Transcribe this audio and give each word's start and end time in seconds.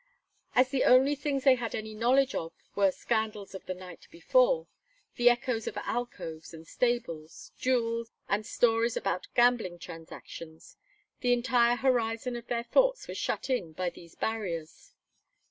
As 0.55 0.69
the 0.69 0.83
only 0.83 1.13
things 1.13 1.43
they 1.43 1.53
had 1.53 1.75
any 1.75 1.93
knowledge 1.93 2.33
of 2.33 2.53
were 2.73 2.87
the 2.87 2.91
scandals 2.91 3.53
of 3.53 3.67
the 3.67 3.75
night 3.75 4.07
before, 4.09 4.65
the 5.15 5.29
echoes 5.29 5.67
of 5.67 5.77
alcoves 5.77 6.55
and 6.55 6.67
stables, 6.67 7.51
duels 7.59 8.09
and 8.27 8.43
stories 8.43 8.97
about 8.97 9.27
gambling 9.35 9.77
transactions, 9.77 10.75
the 11.19 11.33
entire 11.33 11.75
horizon 11.75 12.35
of 12.35 12.47
their 12.47 12.63
thoughts 12.63 13.07
was 13.07 13.19
shut 13.19 13.47
in 13.47 13.73
by 13.73 13.91
these 13.91 14.15
barriers. 14.15 14.95